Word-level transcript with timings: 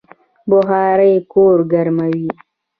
بخارۍ 0.49 1.13
کور 1.33 1.57
ګرموي 1.71 2.27